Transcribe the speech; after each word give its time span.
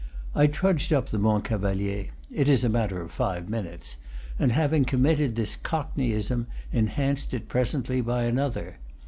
I 0.33 0.47
trudged 0.47 0.91
up 0.91 1.09
the 1.09 1.19
Mont 1.19 1.43
Cavalier, 1.43 2.07
it 2.31 2.49
is 2.49 2.63
a 2.63 2.69
matter 2.69 3.03
of 3.03 3.11
five 3.11 3.47
minutes, 3.47 3.97
and 4.39 4.51
having 4.51 4.83
committed 4.83 5.35
this 5.35 5.55
cockneyism 5.55 6.47
en 6.73 6.87
hanced 6.87 7.35
it 7.35 7.47
presently 7.47 8.01
by 8.01 8.23
another. 8.23 8.79